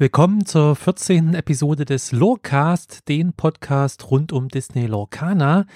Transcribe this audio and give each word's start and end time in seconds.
Willkommen 0.00 0.46
zur 0.46 0.76
14. 0.76 1.34
Episode 1.34 1.84
des 1.84 2.12
Lorecast, 2.12 3.08
den 3.08 3.32
Podcast 3.32 4.12
rund 4.12 4.32
um 4.32 4.46
Disney 4.46 4.86
Lorcana. 4.86 5.66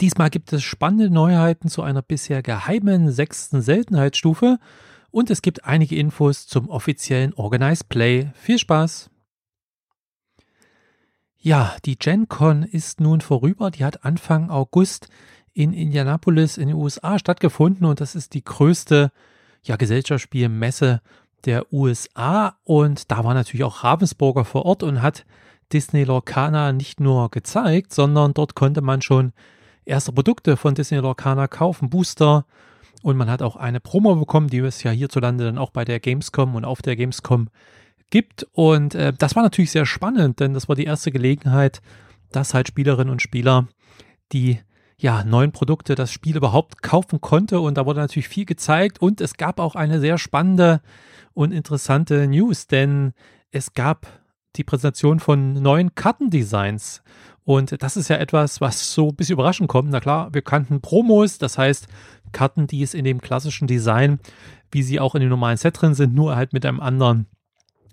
Diesmal 0.00 0.30
gibt 0.30 0.50
es 0.54 0.62
spannende 0.62 1.10
Neuheiten 1.10 1.68
zu 1.68 1.82
einer 1.82 2.00
bisher 2.00 2.42
geheimen 2.42 3.10
sechsten 3.10 3.60
Seltenheitsstufe 3.60 4.58
und 5.10 5.28
es 5.28 5.42
gibt 5.42 5.66
einige 5.66 5.94
Infos 5.94 6.46
zum 6.46 6.70
offiziellen 6.70 7.34
Organized 7.34 7.90
Play. 7.90 8.30
Viel 8.32 8.58
Spaß! 8.58 9.10
Ja, 11.36 11.76
die 11.84 11.98
GenCon 11.98 12.62
ist 12.62 13.02
nun 13.02 13.20
vorüber. 13.20 13.70
Die 13.70 13.84
hat 13.84 14.06
Anfang 14.06 14.48
August 14.48 15.08
in 15.52 15.74
Indianapolis 15.74 16.56
in 16.56 16.68
den 16.68 16.78
USA 16.78 17.18
stattgefunden 17.18 17.84
und 17.84 18.00
das 18.00 18.14
ist 18.14 18.32
die 18.32 18.42
größte 18.42 19.12
ja, 19.64 19.76
Gesellschaftsspielmesse 19.76 21.02
der 21.46 21.72
USA 21.72 22.58
und 22.64 23.10
da 23.10 23.24
war 23.24 23.34
natürlich 23.34 23.64
auch 23.64 23.84
Ravensburger 23.84 24.44
vor 24.44 24.66
Ort 24.66 24.82
und 24.82 25.02
hat 25.02 25.24
Disney 25.72 26.04
Lorcana 26.04 26.72
nicht 26.72 27.00
nur 27.00 27.30
gezeigt, 27.30 27.92
sondern 27.92 28.34
dort 28.34 28.54
konnte 28.54 28.82
man 28.82 29.02
schon 29.02 29.32
erste 29.84 30.12
Produkte 30.12 30.56
von 30.56 30.74
Disney 30.74 30.98
Lorcana 30.98 31.48
kaufen, 31.48 31.90
Booster. 31.90 32.44
Und 33.02 33.16
man 33.16 33.30
hat 33.30 33.42
auch 33.42 33.56
eine 33.56 33.80
Promo 33.80 34.14
bekommen, 34.16 34.48
die 34.48 34.58
es 34.58 34.82
ja 34.82 34.90
hierzulande 34.90 35.44
dann 35.44 35.58
auch 35.58 35.70
bei 35.70 35.84
der 35.84 36.00
Gamescom 36.00 36.54
und 36.54 36.64
auf 36.64 36.82
der 36.82 36.96
Gamescom 36.96 37.48
gibt. 38.10 38.46
Und 38.52 38.94
äh, 38.94 39.12
das 39.12 39.36
war 39.36 39.42
natürlich 39.42 39.70
sehr 39.70 39.86
spannend, 39.86 40.40
denn 40.40 40.54
das 40.54 40.68
war 40.68 40.76
die 40.76 40.84
erste 40.84 41.12
Gelegenheit, 41.12 41.80
dass 42.32 42.54
halt 42.54 42.68
Spielerinnen 42.68 43.12
und 43.12 43.22
Spieler 43.22 43.68
die 44.32 44.60
ja, 44.98 45.24
neuen 45.24 45.52
Produkte 45.52 45.94
das 45.94 46.10
Spiel 46.10 46.36
überhaupt 46.36 46.82
kaufen 46.82 47.20
konnte. 47.20 47.60
Und 47.60 47.76
da 47.76 47.86
wurde 47.86 48.00
natürlich 48.00 48.28
viel 48.28 48.46
gezeigt. 48.46 49.00
Und 49.00 49.20
es 49.20 49.34
gab 49.34 49.60
auch 49.60 49.74
eine 49.74 50.00
sehr 50.00 50.18
spannende 50.18 50.80
und 51.34 51.52
interessante 51.52 52.26
News, 52.26 52.66
denn 52.66 53.12
es 53.50 53.74
gab 53.74 54.06
die 54.56 54.64
Präsentation 54.64 55.20
von 55.20 55.52
neuen 55.54 55.94
Kartendesigns. 55.94 57.02
Und 57.44 57.80
das 57.82 57.96
ist 57.96 58.08
ja 58.08 58.16
etwas, 58.16 58.60
was 58.60 58.92
so 58.92 59.10
ein 59.10 59.16
bisschen 59.16 59.34
überraschend 59.34 59.68
kommt. 59.68 59.90
Na 59.90 60.00
klar, 60.00 60.32
wir 60.32 60.42
kannten 60.42 60.80
Promos, 60.80 61.38
das 61.38 61.58
heißt 61.58 61.86
Karten, 62.32 62.66
die 62.66 62.82
es 62.82 62.94
in 62.94 63.04
dem 63.04 63.20
klassischen 63.20 63.68
Design, 63.68 64.18
wie 64.72 64.82
sie 64.82 64.98
auch 64.98 65.14
in 65.14 65.20
dem 65.20 65.30
normalen 65.30 65.56
Set 65.56 65.80
drin 65.80 65.94
sind, 65.94 66.14
nur 66.14 66.36
halt 66.36 66.52
mit 66.52 66.66
einem 66.66 66.80
anderen, 66.80 67.26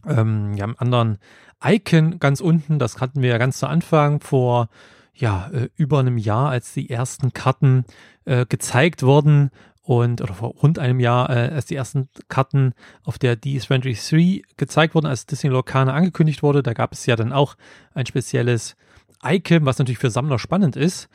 ähm, 0.08 0.54
ja, 0.56 0.64
einem 0.64 0.76
anderen 0.80 1.18
Icon 1.64 2.18
ganz 2.20 2.40
unten. 2.42 2.80
Das 2.80 3.00
hatten 3.00 3.22
wir 3.22 3.30
ja 3.30 3.38
ganz 3.38 3.60
zu 3.60 3.68
Anfang 3.68 4.22
vor 4.22 4.70
ja, 5.14 5.50
äh, 5.54 5.70
über 5.76 6.00
einem 6.00 6.18
Jahr, 6.18 6.50
als 6.50 6.74
die 6.74 6.90
ersten 6.90 7.34
Karten 7.34 7.86
äh, 8.26 8.46
gezeigt 8.46 9.04
wurden 9.04 9.52
und 9.84 10.22
oder 10.22 10.34
vor 10.34 10.50
rund 10.50 10.80
einem 10.80 11.00
Jahr, 11.00 11.30
äh, 11.30 11.50
als 11.54 11.66
die 11.66 11.76
ersten 11.76 12.10
Karten 12.30 12.74
auf 13.04 13.20
der 13.20 13.38
D23 13.38 14.44
gezeigt 14.58 14.96
wurden, 14.96 15.06
als 15.06 15.26
Disney 15.26 15.50
Lorcana 15.50 15.94
angekündigt 15.94 16.42
wurde, 16.42 16.64
da 16.64 16.74
gab 16.74 16.94
es 16.94 17.06
ja 17.06 17.16
dann 17.16 17.34
auch 17.34 17.56
ein 17.94 18.06
spezielles 18.06 18.76
Icon, 19.24 19.66
was 19.66 19.78
natürlich 19.78 20.00
für 20.00 20.10
Sammler 20.10 20.40
spannend 20.40 20.76
ist. 20.76 21.10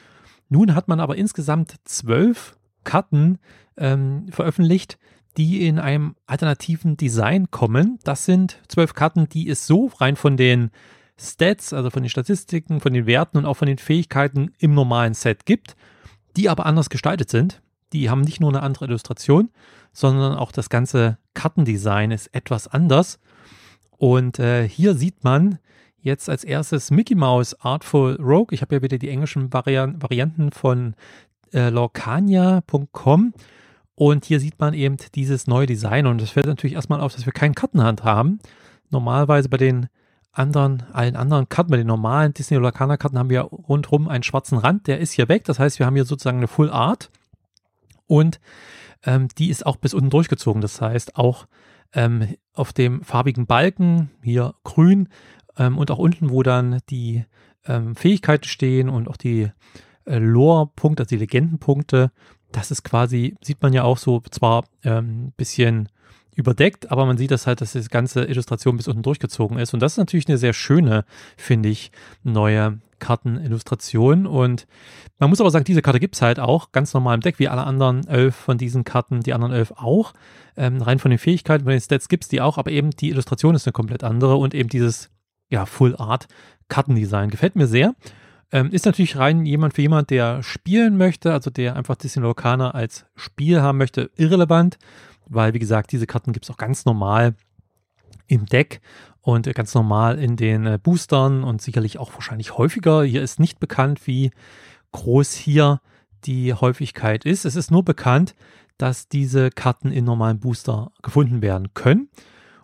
Nun 0.48 0.74
hat 0.74 0.88
man 0.88 1.00
aber 1.00 1.16
insgesamt 1.16 1.76
zwölf 1.84 2.56
Karten 2.84 3.38
ähm, 3.76 4.28
veröffentlicht, 4.30 4.98
die 5.36 5.66
in 5.66 5.78
einem 5.78 6.16
alternativen 6.26 6.96
Design 6.96 7.50
kommen. 7.50 7.98
Das 8.04 8.24
sind 8.24 8.60
zwölf 8.68 8.94
Karten, 8.94 9.28
die 9.28 9.48
es 9.48 9.66
so 9.66 9.86
rein 9.98 10.16
von 10.16 10.36
den 10.36 10.70
Stats, 11.20 11.72
also 11.72 11.90
von 11.90 12.02
den 12.02 12.10
Statistiken, 12.10 12.80
von 12.80 12.92
den 12.92 13.06
Werten 13.06 13.38
und 13.38 13.46
auch 13.46 13.56
von 13.56 13.66
den 13.66 13.78
Fähigkeiten 13.78 14.52
im 14.58 14.74
normalen 14.74 15.14
Set 15.14 15.46
gibt, 15.46 15.76
die 16.36 16.48
aber 16.48 16.66
anders 16.66 16.90
gestaltet 16.90 17.30
sind. 17.30 17.60
Die 17.92 18.10
haben 18.10 18.20
nicht 18.20 18.40
nur 18.40 18.50
eine 18.50 18.62
andere 18.62 18.86
Illustration, 18.86 19.50
sondern 19.92 20.36
auch 20.36 20.52
das 20.52 20.68
ganze 20.68 21.18
Kartendesign 21.34 22.10
ist 22.10 22.28
etwas 22.34 22.68
anders. 22.68 23.18
Und 23.96 24.38
äh, 24.38 24.68
hier 24.68 24.94
sieht 24.94 25.24
man 25.24 25.58
jetzt 26.00 26.28
als 26.28 26.44
erstes 26.44 26.90
Mickey 26.90 27.14
Mouse 27.14 27.54
Artful 27.60 28.16
Rogue. 28.20 28.54
Ich 28.54 28.62
habe 28.62 28.76
ja 28.76 28.82
wieder 28.82 28.98
die 28.98 29.08
englischen 29.08 29.52
Varian 29.52 30.00
Varianten 30.00 30.52
von 30.52 30.94
äh, 31.52 31.70
lorcania.com. 31.70 33.34
Und 33.94 34.24
hier 34.24 34.38
sieht 34.38 34.60
man 34.60 34.74
eben 34.74 34.96
dieses 35.16 35.48
neue 35.48 35.66
Design. 35.66 36.06
Und 36.06 36.22
es 36.22 36.30
fällt 36.30 36.46
natürlich 36.46 36.74
erstmal 36.74 37.00
auf, 37.00 37.14
dass 37.14 37.26
wir 37.26 37.32
keine 37.32 37.54
Kartenhand 37.54 38.04
haben. 38.04 38.38
Normalerweise 38.90 39.48
bei 39.48 39.56
den 39.56 39.88
anderen, 40.38 40.84
allen 40.92 41.16
anderen 41.16 41.48
Karten, 41.48 41.70
bei 41.70 41.76
den 41.76 41.86
normalen 41.86 42.32
Disney 42.32 42.56
oder 42.56 42.72
Karten 42.72 43.18
haben 43.18 43.30
wir 43.30 43.42
rundherum 43.42 44.08
einen 44.08 44.22
schwarzen 44.22 44.58
Rand, 44.58 44.86
der 44.86 44.98
ist 44.98 45.12
hier 45.12 45.28
weg. 45.28 45.44
Das 45.44 45.58
heißt, 45.58 45.78
wir 45.78 45.86
haben 45.86 45.94
hier 45.94 46.04
sozusagen 46.04 46.38
eine 46.38 46.48
Full 46.48 46.70
Art 46.70 47.10
und 48.06 48.40
ähm, 49.04 49.28
die 49.38 49.50
ist 49.50 49.66
auch 49.66 49.76
bis 49.76 49.94
unten 49.94 50.10
durchgezogen. 50.10 50.62
Das 50.62 50.80
heißt, 50.80 51.16
auch 51.16 51.46
ähm, 51.92 52.36
auf 52.54 52.72
dem 52.72 53.02
farbigen 53.02 53.46
Balken, 53.46 54.10
hier 54.22 54.54
grün 54.64 55.08
ähm, 55.56 55.78
und 55.78 55.90
auch 55.90 55.98
unten, 55.98 56.30
wo 56.30 56.42
dann 56.42 56.80
die 56.90 57.24
ähm, 57.66 57.96
Fähigkeiten 57.96 58.44
stehen 58.44 58.88
und 58.88 59.08
auch 59.08 59.16
die 59.16 59.50
äh, 60.04 60.18
Lore-Punkte, 60.18 61.02
also 61.02 61.10
die 61.14 61.20
Legendenpunkte, 61.20 62.10
das 62.52 62.70
ist 62.70 62.82
quasi, 62.82 63.36
sieht 63.42 63.62
man 63.62 63.72
ja 63.72 63.84
auch 63.84 63.98
so 63.98 64.20
zwar 64.30 64.64
ein 64.82 64.90
ähm, 64.90 65.32
bisschen 65.36 65.88
überdeckt, 66.38 66.92
aber 66.92 67.04
man 67.04 67.18
sieht 67.18 67.32
das 67.32 67.48
halt, 67.48 67.60
dass 67.60 67.72
die 67.72 67.82
ganze 67.88 68.24
Illustration 68.24 68.76
bis 68.76 68.86
unten 68.86 69.02
durchgezogen 69.02 69.58
ist. 69.58 69.74
Und 69.74 69.80
das 69.80 69.92
ist 69.92 69.98
natürlich 69.98 70.28
eine 70.28 70.38
sehr 70.38 70.52
schöne, 70.52 71.04
finde 71.36 71.68
ich, 71.68 71.90
neue 72.22 72.78
Kartenillustration. 73.00 74.24
Und 74.24 74.68
man 75.18 75.30
muss 75.30 75.40
aber 75.40 75.50
sagen, 75.50 75.64
diese 75.64 75.82
Karte 75.82 75.98
gibt 75.98 76.14
es 76.14 76.22
halt 76.22 76.38
auch 76.38 76.70
ganz 76.70 76.94
normal 76.94 77.16
im 77.16 77.22
Deck, 77.22 77.40
wie 77.40 77.48
alle 77.48 77.64
anderen 77.64 78.06
elf 78.06 78.36
von 78.36 78.56
diesen 78.56 78.84
Karten, 78.84 79.20
die 79.20 79.34
anderen 79.34 79.52
elf 79.52 79.72
auch. 79.72 80.12
Ähm, 80.56 80.80
rein 80.80 81.00
von 81.00 81.10
den 81.10 81.18
Fähigkeiten, 81.18 81.64
von 81.64 81.72
den 81.72 81.80
Stats 81.80 82.08
gibt 82.08 82.24
es 82.24 82.28
die 82.28 82.40
auch, 82.40 82.56
aber 82.56 82.70
eben 82.70 82.90
die 82.90 83.10
Illustration 83.10 83.56
ist 83.56 83.66
eine 83.66 83.72
komplett 83.72 84.04
andere 84.04 84.36
und 84.36 84.54
eben 84.54 84.68
dieses 84.68 85.10
ja, 85.48 85.66
Full 85.66 85.96
Art 85.96 86.28
Kartendesign 86.68 87.30
gefällt 87.30 87.56
mir 87.56 87.66
sehr. 87.66 87.94
Ähm, 88.52 88.70
ist 88.70 88.86
natürlich 88.86 89.16
rein 89.16 89.44
jemand 89.44 89.74
für 89.74 89.82
jemand, 89.82 90.10
der 90.10 90.42
spielen 90.44 90.96
möchte, 90.96 91.32
also 91.32 91.50
der 91.50 91.74
einfach 91.74 91.96
Disney 91.96 92.22
Lorcaner 92.22 92.74
als 92.74 93.06
Spiel 93.16 93.60
haben 93.60 93.76
möchte, 93.76 94.10
irrelevant 94.16 94.78
weil, 95.28 95.54
wie 95.54 95.58
gesagt, 95.58 95.92
diese 95.92 96.06
Karten 96.06 96.32
gibt 96.32 96.46
es 96.46 96.50
auch 96.50 96.56
ganz 96.56 96.84
normal 96.84 97.34
im 98.26 98.46
Deck 98.46 98.80
und 99.20 99.52
ganz 99.54 99.74
normal 99.74 100.18
in 100.18 100.36
den 100.36 100.66
äh, 100.66 100.78
Boostern 100.82 101.44
und 101.44 101.60
sicherlich 101.60 101.98
auch 101.98 102.14
wahrscheinlich 102.14 102.56
häufiger. 102.56 103.02
Hier 103.02 103.22
ist 103.22 103.40
nicht 103.40 103.58
bekannt, 103.60 104.06
wie 104.06 104.30
groß 104.92 105.34
hier 105.34 105.80
die 106.24 106.54
Häufigkeit 106.54 107.24
ist. 107.24 107.44
Es 107.44 107.56
ist 107.56 107.70
nur 107.70 107.84
bekannt, 107.84 108.34
dass 108.76 109.08
diese 109.08 109.50
Karten 109.50 109.90
in 109.90 110.04
normalen 110.04 110.40
Booster 110.40 110.92
gefunden 111.02 111.42
werden 111.42 111.74
können 111.74 112.08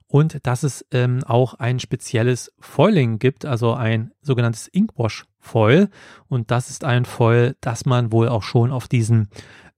und 0.07 0.47
dass 0.47 0.63
es 0.63 0.87
ähm, 0.93 1.25
auch 1.25 1.55
ein 1.55 1.81
spezielles 1.81 2.53
Foiling 2.61 3.19
gibt, 3.19 3.45
also 3.45 3.75
ein 3.75 4.13
sogenanntes 4.23 4.69
Inkwash 4.69 5.25
Foil. 5.45 5.89
Und 6.29 6.51
das 6.51 6.71
ist 6.71 6.85
ein 6.85 7.05
Foil, 7.05 7.57
das 7.61 7.87
man 7.87 8.13
wohl 8.13 8.29
auch 8.29 8.43
schon 8.43 8.73
auf 8.73 8.89
diesen 8.89 9.29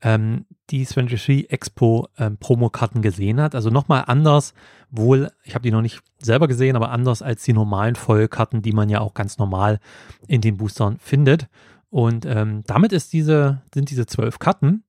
ähm, 0.03 0.47
die 0.71 0.85
23 0.85 1.51
Expo 1.51 2.09
ähm, 2.19 2.39
Promokarten 2.39 3.03
gesehen 3.03 3.41
hat. 3.41 3.55
Also 3.55 3.71
nochmal 3.71 4.05
anders, 4.07 4.55
wohl, 4.91 5.31
ich 5.45 5.55
habe 5.55 5.63
die 5.63 5.71
noch 5.71 5.83
nicht 5.83 6.01
selber 6.19 6.49
gesehen, 6.49 6.77
aber 6.77 6.91
anders 6.91 7.23
als 7.23 7.45
die 7.45 7.53
normalen 7.53 7.95
Vollkarten, 7.95 8.63
die 8.63 8.73
man 8.73 8.89
ja 8.89 9.01
auch 9.01 9.15
ganz 9.15 9.39
normal 9.39 9.81
in 10.27 10.41
den 10.41 10.57
Boostern 10.57 10.99
findet. 10.99 11.49
Und 11.91 12.27
ähm, 12.27 12.63
damit 12.67 12.93
ist 12.93 13.13
diese, 13.13 13.63
sind 13.73 13.91
diese 13.91 14.07
zwölf 14.07 14.39
Karten 14.39 14.85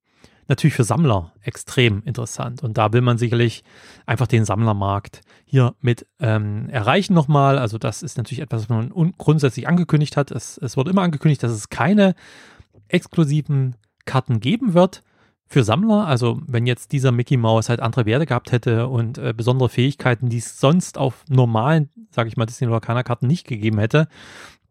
natürlich 0.48 0.74
für 0.74 0.84
Sammler 0.84 1.34
extrem 1.42 2.02
interessant. 2.04 2.64
Und 2.64 2.78
da 2.78 2.94
will 2.94 3.02
man 3.02 3.18
sicherlich 3.18 3.64
einfach 4.06 4.28
den 4.28 4.46
Sammlermarkt 4.46 5.22
hier 5.46 5.76
mit 5.82 6.08
ähm, 6.20 6.70
erreichen 6.70 7.14
nochmal. 7.14 7.58
Also 7.58 7.78
das 7.78 8.04
ist 8.04 8.18
natürlich 8.18 8.42
etwas, 8.42 8.64
was 8.64 8.70
man 8.70 9.14
grundsätzlich 9.18 9.68
angekündigt 9.68 10.18
hat. 10.18 10.32
Es, 10.32 10.58
es 10.58 10.78
wurde 10.78 10.92
immer 10.92 11.02
angekündigt, 11.04 11.44
dass 11.44 11.52
es 11.52 11.70
keine 11.70 12.16
exklusiven 12.88 13.76
Karten 14.06 14.40
geben 14.40 14.74
wird 14.74 15.04
für 15.48 15.64
Sammler. 15.64 16.06
Also 16.08 16.42
wenn 16.46 16.68
jetzt 16.68 16.92
dieser 16.92 17.12
Mickey 17.12 17.38
Mouse 17.38 17.70
halt 17.70 17.80
andere 17.80 18.06
Werte 18.06 18.26
gehabt 18.26 18.52
hätte 18.52 18.88
und 18.88 19.18
äh, 19.18 19.34
besondere 19.36 19.70
Fähigkeiten, 19.70 20.30
die 20.30 20.38
es 20.38 20.60
sonst 20.60 20.98
auf 20.98 21.24
normalen, 21.30 21.90
sage 22.12 22.30
ich 22.30 22.38
mal, 22.38 22.46
Disney 22.46 22.68
Lorcaner 22.68 23.04
Karten 23.04 23.28
nicht 23.28 23.48
gegeben 23.48 23.80
hätte, 23.80 24.08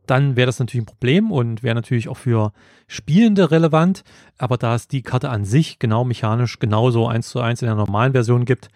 dann 0.06 0.36
wäre 0.36 0.46
das 0.46 0.58
natürlich 0.58 0.82
ein 0.82 0.92
Problem 0.92 1.30
und 1.30 1.62
wäre 1.62 1.74
natürlich 1.74 2.08
auch 2.08 2.16
für 2.16 2.52
Spielende 2.86 3.50
relevant. 3.50 4.04
Aber 4.38 4.56
da 4.56 4.74
es 4.74 4.88
die 4.88 5.02
Karte 5.02 5.30
an 5.30 5.44
sich 5.44 5.78
genau 5.78 6.04
mechanisch 6.04 6.58
genauso 6.58 7.06
eins 7.06 7.28
zu 7.28 7.40
eins 7.40 7.62
in 7.62 7.66
der 7.66 7.74
normalen 7.74 8.12
Version 8.12 8.44
gibt, 8.44 8.68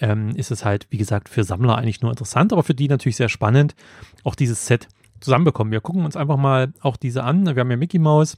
ähm, 0.00 0.30
ist 0.36 0.50
es 0.50 0.64
halt, 0.64 0.86
wie 0.90 0.98
gesagt, 0.98 1.28
für 1.28 1.44
Sammler 1.44 1.76
eigentlich 1.76 2.02
nur 2.02 2.10
interessant, 2.10 2.52
aber 2.52 2.62
für 2.62 2.74
die 2.74 2.88
natürlich 2.88 3.16
sehr 3.16 3.28
spannend, 3.28 3.74
auch 4.24 4.34
dieses 4.34 4.66
Set 4.66 4.88
zusammenbekommen. 5.20 5.72
Wir 5.72 5.80
gucken 5.80 6.04
uns 6.04 6.16
einfach 6.16 6.36
mal 6.36 6.72
auch 6.80 6.96
diese 6.96 7.22
an. 7.24 7.46
Wir 7.46 7.60
haben 7.60 7.70
ja 7.70 7.76
Mickey 7.76 7.98
Mouse, 7.98 8.36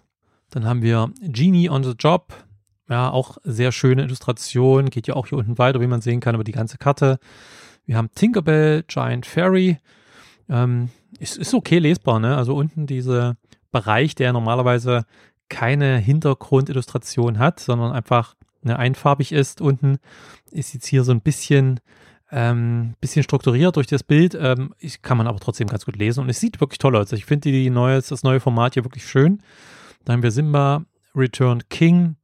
dann 0.50 0.66
haben 0.66 0.82
wir 0.82 1.10
Genie 1.20 1.70
on 1.70 1.84
the 1.84 1.94
Job. 1.98 2.32
Ja, 2.88 3.10
auch 3.10 3.38
sehr 3.42 3.72
schöne 3.72 4.02
Illustration. 4.04 4.90
Geht 4.90 5.08
ja 5.08 5.14
auch 5.14 5.26
hier 5.26 5.38
unten 5.38 5.58
weiter, 5.58 5.80
wie 5.80 5.88
man 5.88 6.00
sehen 6.00 6.20
kann, 6.20 6.36
über 6.36 6.44
die 6.44 6.52
ganze 6.52 6.78
Karte. 6.78 7.18
Wir 7.84 7.96
haben 7.96 8.10
Tinkerbell, 8.14 8.84
Giant 8.86 9.26
Fairy. 9.26 9.78
Ähm, 10.48 10.90
ist, 11.20 11.36
ist 11.36 11.54
okay 11.54 11.78
lesbar, 11.78 12.20
ne? 12.20 12.36
Also 12.36 12.54
unten 12.54 12.86
dieser 12.86 13.36
Bereich, 13.72 14.14
der 14.14 14.32
normalerweise 14.32 15.04
keine 15.48 15.98
Hintergrundillustration 15.98 17.38
hat, 17.38 17.60
sondern 17.60 17.92
einfach 17.92 18.34
ne, 18.62 18.78
einfarbig 18.78 19.32
ist. 19.32 19.60
Unten 19.60 19.98
ist 20.50 20.74
jetzt 20.74 20.86
hier 20.86 21.04
so 21.04 21.12
ein 21.12 21.20
bisschen 21.20 21.80
ähm, 22.30 22.94
bisschen 23.00 23.22
strukturiert 23.22 23.76
durch 23.76 23.86
das 23.86 24.02
Bild, 24.02 24.36
ähm, 24.40 24.74
ich, 24.78 25.02
kann 25.02 25.16
man 25.16 25.26
aber 25.26 25.38
trotzdem 25.38 25.68
ganz 25.68 25.84
gut 25.84 25.96
lesen 25.96 26.20
und 26.20 26.28
es 26.28 26.40
sieht 26.40 26.60
wirklich 26.60 26.78
toll 26.78 26.96
aus. 26.96 27.12
Ich 27.12 27.24
finde 27.24 27.52
die 27.52 27.70
neues, 27.70 28.08
das 28.08 28.22
neue 28.22 28.40
Format 28.40 28.74
hier 28.74 28.84
wirklich 28.84 29.06
schön. 29.06 29.40
Dann 30.04 30.14
haben 30.14 30.22
wir 30.22 30.30
Simba 30.30 30.84
Returned 31.14 31.70
King. 31.70 32.16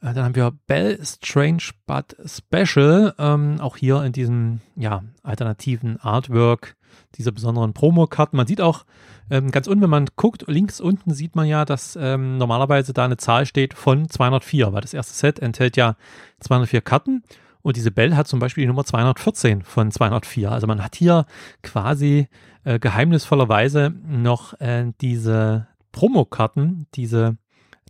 Äh, 0.00 0.14
dann 0.14 0.24
haben 0.24 0.36
wir 0.36 0.52
Bell 0.66 0.98
Strange 1.04 1.70
But 1.86 2.16
Special, 2.24 3.14
ähm, 3.18 3.60
auch 3.60 3.76
hier 3.76 4.02
in 4.04 4.12
diesem 4.12 4.60
ja, 4.76 5.02
alternativen 5.22 5.98
Artwork, 6.00 6.76
diese 7.16 7.32
besonderen 7.32 7.72
Promo-Karten. 7.72 8.36
Man 8.36 8.46
sieht 8.46 8.60
auch 8.60 8.84
ähm, 9.30 9.50
ganz 9.50 9.66
unten, 9.66 9.82
wenn 9.82 9.90
man 9.90 10.06
guckt, 10.16 10.44
links 10.46 10.80
unten 10.80 11.12
sieht 11.14 11.36
man 11.36 11.46
ja, 11.46 11.64
dass 11.64 11.96
ähm, 12.00 12.38
normalerweise 12.38 12.92
da 12.92 13.04
eine 13.04 13.16
Zahl 13.16 13.46
steht 13.46 13.74
von 13.74 14.08
204, 14.08 14.72
weil 14.72 14.80
das 14.80 14.94
erste 14.94 15.14
Set 15.14 15.38
enthält 15.38 15.76
ja 15.76 15.96
204 16.40 16.80
Karten 16.80 17.22
und 17.62 17.76
diese 17.76 17.90
Bell 17.90 18.16
hat 18.16 18.28
zum 18.28 18.40
Beispiel 18.40 18.62
die 18.62 18.68
Nummer 18.68 18.84
214 18.84 19.62
von 19.62 19.90
204. 19.90 20.50
Also 20.50 20.66
man 20.66 20.82
hat 20.82 20.96
hier 20.96 21.26
quasi 21.62 22.28
äh, 22.64 22.78
geheimnisvollerweise 22.78 23.94
noch 24.04 24.60
äh, 24.60 24.92
diese 25.00 25.68
Promokarten, 25.92 26.86
diese 26.94 27.36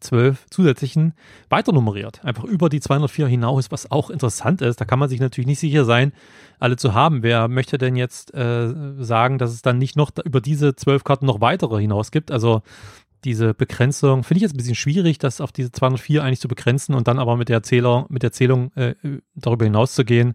zwölf 0.02 0.46
zusätzlichen 0.50 1.14
weiter 1.48 1.72
nummeriert. 1.72 2.24
Einfach 2.24 2.44
über 2.44 2.68
die 2.68 2.80
204 2.80 3.26
hinaus, 3.26 3.70
was 3.70 3.90
auch 3.90 4.10
interessant 4.10 4.62
ist. 4.62 4.80
Da 4.80 4.84
kann 4.84 4.98
man 4.98 5.08
sich 5.08 5.20
natürlich 5.20 5.46
nicht 5.46 5.60
sicher 5.60 5.84
sein, 5.84 6.12
alle 6.58 6.76
zu 6.76 6.94
haben. 6.94 7.22
Wer 7.22 7.48
möchte 7.48 7.78
denn 7.78 7.96
jetzt 7.96 8.34
äh, 8.34 8.72
sagen, 8.98 9.38
dass 9.38 9.52
es 9.52 9.62
dann 9.62 9.78
nicht 9.78 9.96
noch 9.96 10.10
über 10.24 10.40
diese 10.40 10.76
zwölf 10.76 11.04
Karten 11.04 11.26
noch 11.26 11.40
weitere 11.40 11.80
hinaus 11.80 12.10
gibt? 12.10 12.30
Also 12.30 12.62
diese 13.24 13.54
Begrenzung 13.54 14.24
finde 14.24 14.38
ich 14.38 14.42
jetzt 14.42 14.54
ein 14.54 14.58
bisschen 14.58 14.74
schwierig, 14.74 15.18
das 15.18 15.40
auf 15.40 15.52
diese 15.52 15.70
204 15.70 16.22
eigentlich 16.22 16.40
zu 16.40 16.48
begrenzen 16.48 16.94
und 16.94 17.06
dann 17.08 17.18
aber 17.18 17.36
mit 17.36 17.48
der, 17.48 17.62
Zähler, 17.62 18.06
mit 18.08 18.22
der 18.22 18.32
Zählung 18.32 18.72
äh, 18.74 18.94
darüber 19.34 19.64
hinaus 19.64 19.94
zu 19.94 20.04
gehen 20.04 20.34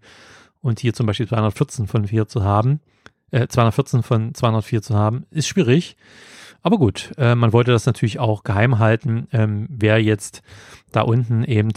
und 0.61 0.79
hier 0.79 0.93
zum 0.93 1.05
Beispiel 1.05 1.27
214 1.27 1.87
von 1.87 2.07
4 2.07 2.27
zu 2.27 2.43
haben, 2.43 2.79
äh, 3.31 3.47
214 3.47 4.03
von 4.03 4.33
204 4.33 4.81
zu 4.81 4.95
haben, 4.95 5.25
ist 5.31 5.47
schwierig. 5.47 5.97
Aber 6.61 6.77
gut, 6.77 7.11
äh, 7.17 7.35
man 7.35 7.53
wollte 7.53 7.71
das 7.71 7.85
natürlich 7.85 8.19
auch 8.19 8.43
geheim 8.43 8.79
halten, 8.79 9.27
ähm, 9.31 9.67
wer 9.69 10.01
jetzt 10.01 10.41
da 10.91 11.01
unten 11.01 11.43
eben 11.43 11.71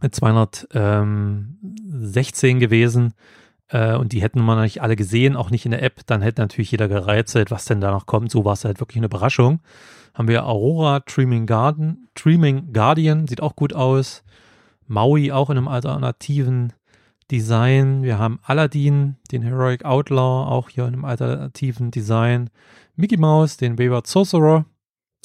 216 0.00 2.58
gewesen 2.58 3.14
äh, 3.68 3.94
und 3.94 4.12
die 4.12 4.22
hätten 4.22 4.42
man 4.42 4.62
nicht 4.62 4.82
alle 4.82 4.96
gesehen, 4.96 5.36
auch 5.36 5.50
nicht 5.50 5.64
in 5.64 5.70
der 5.70 5.82
App, 5.82 6.00
dann 6.06 6.22
hätte 6.22 6.40
natürlich 6.40 6.72
jeder 6.72 6.88
gereizelt, 6.88 7.50
was 7.50 7.66
denn 7.66 7.80
da 7.80 7.92
noch 7.92 8.06
kommt. 8.06 8.30
So 8.30 8.44
war 8.44 8.54
es 8.54 8.64
halt 8.64 8.80
wirklich 8.80 8.96
eine 8.96 9.06
Überraschung 9.06 9.60
haben 10.14 10.28
wir 10.28 10.46
Aurora 10.46 11.00
Dreaming 11.00 11.46
Garden, 11.46 12.08
Dreaming 12.14 12.72
Guardian, 12.72 13.26
sieht 13.26 13.40
auch 13.40 13.56
gut 13.56 13.72
aus. 13.72 14.22
Maui 14.86 15.32
auch 15.32 15.48
in 15.48 15.56
einem 15.56 15.68
alternativen 15.68 16.74
Design. 17.30 18.02
Wir 18.02 18.18
haben 18.18 18.40
Aladdin, 18.42 19.16
den 19.30 19.42
Heroic 19.42 19.84
Outlaw, 19.84 20.50
auch 20.50 20.68
hier 20.68 20.84
in 20.84 20.94
einem 20.94 21.04
alternativen 21.06 21.90
Design. 21.90 22.50
Mickey 22.96 23.16
Mouse, 23.16 23.56
den 23.56 23.78
Wayward 23.78 24.06
Sorcerer. 24.06 24.66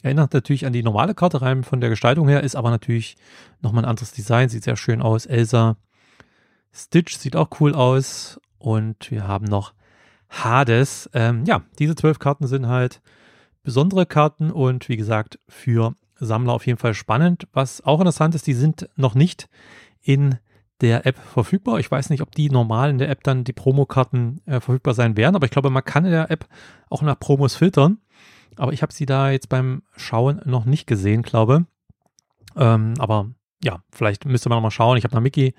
Erinnert 0.04 0.34
natürlich 0.34 0.66
an 0.66 0.74
die 0.74 0.84
normale 0.84 1.16
Karte 1.16 1.42
rein 1.42 1.64
von 1.64 1.82
der 1.82 1.90
Gestaltung 1.90 2.28
her, 2.28 2.44
ist 2.44 2.56
aber 2.56 2.70
natürlich 2.70 3.18
nochmal 3.62 3.84
ein 3.84 3.90
anderes 3.90 4.12
Design, 4.12 4.48
sieht 4.50 4.64
sehr 4.64 4.76
schön 4.76 5.02
aus. 5.02 5.26
Elsa. 5.26 5.78
Stitch 6.72 7.18
sieht 7.18 7.36
auch 7.36 7.50
cool 7.60 7.74
aus. 7.74 8.40
Und 8.60 9.12
wir 9.12 9.28
haben 9.28 9.46
noch 9.46 9.74
Hades. 10.30 11.10
Ähm, 11.14 11.46
ja, 11.46 11.62
diese 11.80 11.96
zwölf 11.96 12.20
Karten 12.20 12.48
sind 12.48 12.68
halt 12.68 13.02
besondere 13.64 14.06
Karten 14.06 14.52
und 14.52 14.90
wie 14.90 14.98
gesagt, 14.98 15.40
für 15.48 15.94
Sammler 16.16 16.54
auf 16.54 16.66
jeden 16.66 16.80
Fall 16.80 16.94
spannend. 16.94 17.48
Was 17.54 17.82
auch 17.82 18.00
interessant 18.00 18.36
ist, 18.36 18.48
die 18.48 18.54
sind 18.54 18.90
noch 18.96 19.16
nicht 19.16 19.50
in 20.02 20.38
der 20.82 21.06
App 21.06 21.18
verfügbar. 21.18 21.80
Ich 21.80 21.90
weiß 21.90 22.10
nicht, 22.10 22.22
ob 22.22 22.34
die 22.34 22.50
normal 22.50 22.90
in 22.90 22.98
der 22.98 23.10
App 23.10 23.24
dann 23.24 23.44
die 23.44 23.54
Promokarten 23.54 24.42
äh, 24.46 24.60
verfügbar 24.60 24.94
sein 24.94 25.18
werden, 25.18 25.36
aber 25.36 25.46
ich 25.46 25.52
glaube, 25.52 25.70
man 25.70 25.84
kann 25.84 26.06
in 26.06 26.12
der 26.12 26.32
App 26.32 26.48
auch 26.90 27.02
nach 27.02 27.20
Promos 27.20 27.56
filtern. 27.56 28.00
Aber 28.58 28.74
ich 28.74 28.82
habe 28.82 28.94
sie 28.94 29.06
da 29.06 29.30
jetzt 29.30 29.50
beim 29.50 29.84
Schauen 29.96 30.42
noch 30.46 30.66
nicht 30.66 30.88
gesehen, 30.88 31.22
glaube. 31.22 31.66
Ähm, 32.56 32.96
aber 32.98 33.30
ja, 33.64 33.84
vielleicht 33.92 34.26
müsste 34.26 34.50
man 34.50 34.58
noch 34.58 34.64
mal 34.64 34.72
schauen. 34.72 34.98
Ich 34.98 35.04
habe 35.04 35.16
nach 35.16 35.22
Mickey 35.22 35.54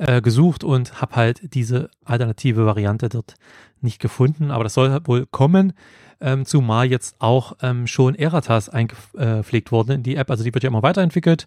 äh, 0.00 0.20
gesucht 0.22 0.64
und 0.64 1.00
habe 1.00 1.16
halt 1.16 1.54
diese 1.54 1.90
alternative 2.04 2.66
Variante 2.66 3.08
dort 3.08 3.34
nicht 3.80 4.00
gefunden. 4.00 4.50
Aber 4.50 4.64
das 4.64 4.74
soll 4.74 4.90
halt 4.90 5.06
wohl 5.08 5.26
kommen 5.26 5.74
ähm, 6.20 6.44
zumal 6.44 6.86
jetzt 6.86 7.16
auch 7.18 7.56
ähm, 7.62 7.86
schon 7.86 8.14
Eratas 8.14 8.68
eingepflegt 8.68 9.72
wurden 9.72 9.92
in 9.92 10.02
die 10.02 10.16
App. 10.16 10.30
Also 10.30 10.44
die 10.44 10.52
wird 10.52 10.64
ja 10.64 10.68
immer 10.68 10.82
weiterentwickelt 10.82 11.46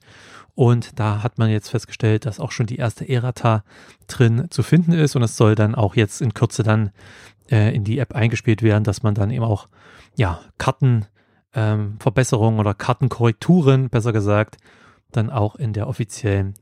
und 0.56 1.00
da 1.00 1.22
hat 1.24 1.38
man 1.38 1.50
jetzt 1.50 1.70
festgestellt, 1.70 2.26
dass 2.26 2.40
auch 2.40 2.52
schon 2.52 2.66
die 2.66 2.78
erste 2.78 3.08
Erata 3.08 3.64
drin 4.08 4.48
zu 4.50 4.64
finden 4.64 4.94
ist 4.94 5.16
und 5.16 5.22
es 5.24 5.38
soll 5.38 5.56
dann 5.56 5.76
auch 5.76 5.96
jetzt 5.96 6.22
in 6.22 6.34
Kürze 6.34 6.64
dann 6.64 6.92
äh, 7.52 7.76
in 7.76 7.84
die 7.84 8.00
App 8.00 8.16
eingespielt 8.16 8.64
werden, 8.64 8.84
dass 8.84 9.04
man 9.04 9.14
dann 9.14 9.30
eben 9.32 9.44
auch 9.44 9.68
ja 10.16 10.40
Kartenverbesserungen 10.58 12.56
ähm, 12.56 12.60
oder 12.60 12.74
Kartenkorrekturen, 12.74 13.90
besser 13.90 14.14
gesagt, 14.14 14.58
dann 15.12 15.30
auch 15.30 15.56
in 15.56 15.74
der 15.74 15.88
offiziellen 15.88 16.56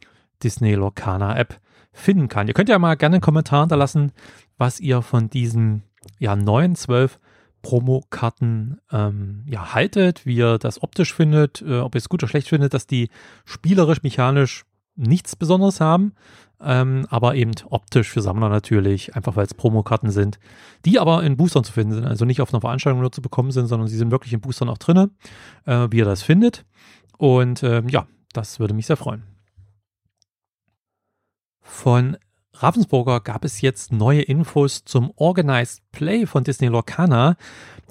Disney 0.43 0.73
Lorcana 0.73 1.37
App 1.37 1.55
finden 1.91 2.27
kann. 2.27 2.47
Ihr 2.47 2.53
könnt 2.53 2.69
ja 2.69 2.79
mal 2.79 2.95
gerne 2.95 3.15
einen 3.15 3.21
Kommentar 3.21 3.61
hinterlassen, 3.61 4.11
was 4.57 4.79
ihr 4.79 5.01
von 5.01 5.29
diesen 5.29 5.83
ja, 6.19 6.35
neuen 6.35 6.75
zwölf 6.75 7.19
Promokarten 7.61 8.79
ähm, 8.91 9.43
ja, 9.45 9.73
haltet, 9.73 10.25
wie 10.25 10.35
ihr 10.35 10.57
das 10.57 10.81
optisch 10.81 11.13
findet, 11.13 11.61
äh, 11.61 11.79
ob 11.79 11.95
ihr 11.95 11.99
es 11.99 12.09
gut 12.09 12.23
oder 12.23 12.29
schlecht 12.29 12.49
findet, 12.49 12.73
dass 12.73 12.87
die 12.87 13.09
spielerisch, 13.45 14.01
mechanisch 14.03 14.65
nichts 14.95 15.35
Besonderes 15.35 15.79
haben, 15.79 16.13
ähm, 16.59 17.05
aber 17.09 17.35
eben 17.35 17.51
optisch 17.69 18.09
für 18.09 18.21
Sammler 18.21 18.49
natürlich, 18.49 19.15
einfach 19.15 19.35
weil 19.35 19.45
es 19.45 19.53
Promokarten 19.53 20.11
sind, 20.11 20.39
die 20.85 20.99
aber 20.99 21.23
in 21.23 21.37
Boostern 21.37 21.63
zu 21.63 21.71
finden 21.71 21.93
sind, 21.93 22.05
also 22.05 22.25
nicht 22.25 22.41
auf 22.41 22.53
einer 22.53 22.61
Veranstaltung 22.61 23.01
nur 23.01 23.11
zu 23.11 23.21
bekommen 23.21 23.51
sind, 23.51 23.67
sondern 23.67 23.87
sie 23.87 23.97
sind 23.97 24.11
wirklich 24.11 24.33
in 24.33 24.41
Boostern 24.41 24.69
auch 24.69 24.77
drin, 24.77 25.11
äh, 25.65 25.87
wie 25.91 25.97
ihr 25.97 26.05
das 26.05 26.23
findet. 26.23 26.65
Und 27.17 27.63
ähm, 27.63 27.87
ja, 27.89 28.07
das 28.33 28.59
würde 28.59 28.73
mich 28.73 28.87
sehr 28.87 28.97
freuen. 28.97 29.30
Von 31.61 32.17
Ravensburger 32.53 33.21
gab 33.21 33.45
es 33.45 33.61
jetzt 33.61 33.91
neue 33.91 34.21
Infos 34.21 34.83
zum 34.85 35.11
Organized 35.15 35.81
Play 35.91 36.25
von 36.25 36.43
Disney 36.43 36.67
Lorcana, 36.67 37.35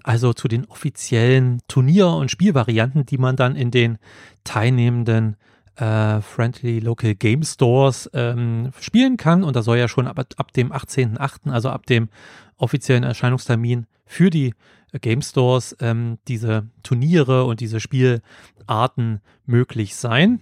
also 0.05 0.33
zu 0.33 0.49
den 0.49 0.65
offiziellen 0.67 1.61
Turnier- 1.67 2.15
und 2.15 2.31
Spielvarianten, 2.31 3.07
die 3.07 3.19
man 3.19 3.37
dann 3.37 3.57
in 3.57 3.71
den 3.71 3.99
teilnehmenden 4.45 5.37
äh, 5.77 6.21
Friendly 6.21 6.81
Local 6.81 7.15
Game 7.15 7.43
Stores 7.43 8.09
ähm, 8.13 8.71
spielen 8.81 9.17
kann. 9.17 9.43
Und 9.43 9.57
da 9.57 9.63
soll 9.63 9.79
ja 9.79 9.89
schon 9.89 10.07
ab, 10.07 10.19
ab 10.37 10.53
dem 10.53 10.73
18.08., 10.73 11.51
also 11.51 11.71
ab 11.71 11.87
dem 11.87 12.09
offiziellen 12.57 13.05
Erscheinungstermin 13.05 13.87
für 14.05 14.31
die 14.31 14.55
Game 15.01 15.23
Stores, 15.23 15.77
ähm, 15.81 16.19
diese 16.29 16.69
Turniere 16.83 17.45
und 17.45 17.61
diese 17.61 17.81
Spielarten 17.81 19.21
möglich 19.47 19.95
sein. 19.97 20.41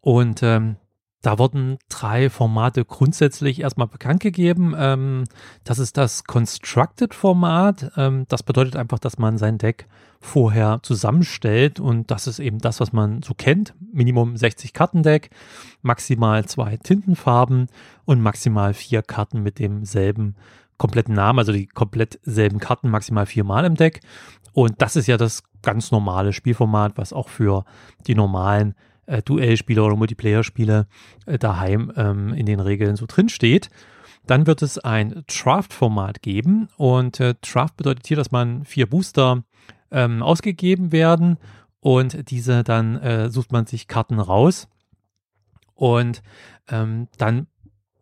Und 0.00 0.42
ähm, 0.42 0.76
da 1.22 1.38
wurden 1.38 1.78
drei 1.88 2.30
Formate 2.30 2.84
grundsätzlich 2.84 3.60
erstmal 3.60 3.86
bekannt 3.86 4.20
gegeben. 4.20 4.74
Ähm, 4.76 5.24
das 5.64 5.78
ist 5.78 5.96
das 5.96 6.24
Constructed-Format. 6.24 7.92
Ähm, 7.96 8.24
das 8.28 8.42
bedeutet 8.42 8.76
einfach, 8.76 8.98
dass 8.98 9.18
man 9.18 9.36
sein 9.36 9.58
Deck 9.58 9.86
vorher 10.20 10.80
zusammenstellt 10.82 11.80
und 11.80 12.10
das 12.10 12.26
ist 12.26 12.40
eben 12.40 12.58
das, 12.58 12.80
was 12.80 12.92
man 12.92 13.22
so 13.22 13.34
kennt. 13.34 13.74
Minimum 13.92 14.36
60 14.36 14.72
Kartendeck, 14.72 15.30
maximal 15.82 16.44
zwei 16.44 16.76
Tintenfarben 16.76 17.68
und 18.04 18.20
maximal 18.20 18.74
vier 18.74 19.02
Karten 19.02 19.42
mit 19.42 19.58
demselben 19.58 20.36
kompletten 20.76 21.14
Namen, 21.14 21.38
also 21.38 21.52
die 21.52 21.66
komplett 21.66 22.18
selben 22.22 22.58
Karten 22.58 22.90
maximal 22.90 23.26
viermal 23.26 23.64
im 23.64 23.76
Deck. 23.76 24.00
Und 24.52 24.80
das 24.82 24.96
ist 24.96 25.06
ja 25.06 25.16
das 25.16 25.42
ganz 25.62 25.90
normale 25.90 26.32
Spielformat, 26.32 26.96
was 26.96 27.12
auch 27.12 27.28
für 27.28 27.64
die 28.06 28.14
normalen 28.14 28.74
äh, 29.10 29.22
Duellspiele 29.22 29.82
oder 29.82 29.96
Multiplayer-Spiele 29.96 30.86
äh, 31.26 31.38
daheim 31.38 31.92
ähm, 31.96 32.32
in 32.32 32.46
den 32.46 32.60
Regeln 32.60 32.96
so 32.96 33.06
drin 33.06 33.28
steht. 33.28 33.68
Dann 34.26 34.46
wird 34.46 34.62
es 34.62 34.78
ein 34.78 35.24
Draft-Format 35.26 36.22
geben 36.22 36.68
und 36.76 37.20
äh, 37.20 37.34
Draft 37.40 37.76
bedeutet 37.76 38.06
hier, 38.06 38.16
dass 38.16 38.30
man 38.30 38.64
vier 38.64 38.86
Booster 38.86 39.42
ähm, 39.90 40.22
ausgegeben 40.22 40.92
werden 40.92 41.38
und 41.80 42.30
diese 42.30 42.62
dann 42.62 42.96
äh, 42.96 43.30
sucht 43.30 43.52
man 43.52 43.66
sich 43.66 43.88
Karten 43.88 44.20
raus 44.20 44.68
und 45.74 46.22
ähm, 46.68 47.08
dann 47.18 47.46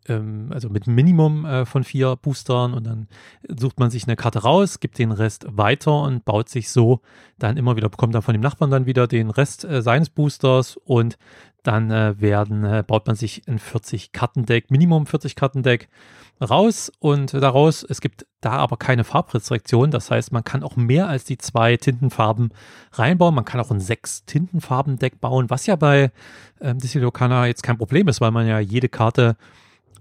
ähm, 0.09 0.49
also 0.51 0.69
mit 0.69 0.87
Minimum 0.87 1.45
äh, 1.45 1.65
von 1.65 1.83
vier 1.83 2.15
Boostern 2.15 2.73
und 2.73 2.85
dann 2.85 3.07
sucht 3.47 3.79
man 3.79 3.89
sich 3.89 4.05
eine 4.05 4.15
Karte 4.15 4.39
raus, 4.39 4.79
gibt 4.79 4.97
den 4.97 5.11
Rest 5.11 5.45
weiter 5.49 6.01
und 6.01 6.25
baut 6.25 6.49
sich 6.49 6.69
so 6.69 7.01
dann 7.37 7.57
immer 7.57 7.75
wieder, 7.75 7.89
bekommt 7.89 8.15
dann 8.15 8.21
von 8.21 8.33
dem 8.33 8.41
Nachbarn 8.41 8.71
dann 8.71 8.85
wieder 8.85 9.07
den 9.07 9.29
Rest 9.29 9.63
äh, 9.63 9.81
seines 9.81 10.09
Boosters 10.09 10.77
und 10.77 11.17
dann 11.63 11.91
äh, 11.91 12.19
werden, 12.19 12.63
äh, 12.63 12.83
baut 12.85 13.07
man 13.07 13.15
sich 13.15 13.43
ein 13.47 13.59
40 13.59 14.11
Kartendeck, 14.11 14.71
Minimum 14.71 15.05
40 15.05 15.35
Kartendeck 15.35 15.89
raus 16.41 16.91
und 16.99 17.33
daraus, 17.33 17.83
es 17.83 17.99
gibt 17.99 18.25
da 18.41 18.51
aber 18.51 18.77
keine 18.77 19.03
Farbrestriktion, 19.03 19.91
das 19.91 20.09
heißt, 20.09 20.31
man 20.31 20.43
kann 20.43 20.63
auch 20.63 20.77
mehr 20.77 21.09
als 21.09 21.25
die 21.25 21.37
zwei 21.37 21.75
Tintenfarben 21.75 22.53
reinbauen, 22.93 23.35
man 23.35 23.45
kann 23.45 23.59
auch 23.59 23.71
ein 23.71 23.81
sechs 23.81 24.23
Tintenfarben 24.25 24.97
Deck 24.99 25.19
bauen, 25.19 25.49
was 25.49 25.65
ja 25.65 25.75
bei 25.75 26.11
ähm, 26.61 26.77
Disney 26.77 27.01
Locana 27.01 27.47
jetzt 27.47 27.63
kein 27.63 27.77
Problem 27.77 28.07
ist, 28.07 28.21
weil 28.21 28.31
man 28.31 28.47
ja 28.47 28.59
jede 28.59 28.87
Karte 28.87 29.35